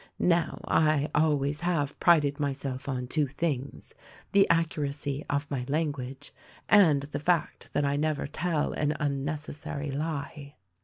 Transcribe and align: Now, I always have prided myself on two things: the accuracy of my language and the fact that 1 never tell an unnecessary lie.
Now, 0.17 0.59
I 0.67 1.11
always 1.13 1.59
have 1.59 1.99
prided 1.99 2.39
myself 2.39 2.89
on 2.89 3.05
two 3.05 3.27
things: 3.27 3.93
the 4.31 4.49
accuracy 4.49 5.23
of 5.29 5.45
my 5.51 5.63
language 5.67 6.33
and 6.67 7.03
the 7.03 7.19
fact 7.19 7.69
that 7.73 7.83
1 7.83 8.01
never 8.01 8.25
tell 8.25 8.73
an 8.73 8.97
unnecessary 8.99 9.91
lie. 9.91 10.55